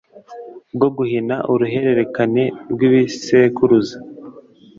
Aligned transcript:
bwo 0.75 0.87
guhina 0.97 1.35
uruhererekane 1.51 2.43
rw 2.71 2.79
ibisekuruza 2.87 3.97